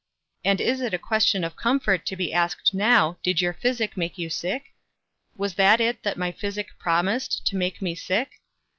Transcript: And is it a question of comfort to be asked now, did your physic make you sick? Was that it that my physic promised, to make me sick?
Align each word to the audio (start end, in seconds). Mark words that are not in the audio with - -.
And 0.43 0.59
is 0.59 0.81
it 0.81 0.95
a 0.95 0.97
question 0.97 1.43
of 1.43 1.55
comfort 1.55 2.07
to 2.07 2.15
be 2.15 2.33
asked 2.33 2.73
now, 2.73 3.19
did 3.21 3.39
your 3.39 3.53
physic 3.53 3.95
make 3.95 4.17
you 4.17 4.31
sick? 4.31 4.73
Was 5.37 5.53
that 5.53 5.79
it 5.79 6.01
that 6.01 6.17
my 6.17 6.31
physic 6.31 6.69
promised, 6.79 7.45
to 7.45 7.55
make 7.55 7.83
me 7.83 7.93
sick? 7.93 8.41